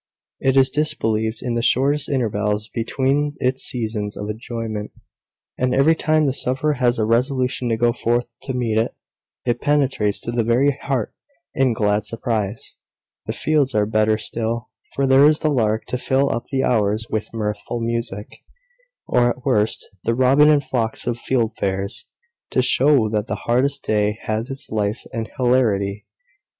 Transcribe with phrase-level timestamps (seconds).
[0.39, 4.89] It is disbelieved in the shortest intervals between its seasons of enjoyment:
[5.59, 8.95] and every time the sufferer has resolution to go forth to meet it,
[9.45, 11.13] it penetrates to the very heart
[11.53, 12.77] in glad surprise.
[13.27, 17.05] The fields are better still; for there is the lark to fill up the hours
[17.11, 18.39] with mirthful music;
[19.05, 22.05] or, at worst, the robin and flocks of fieldfares,
[22.49, 26.07] to show that the hardest day has its life and hilarity.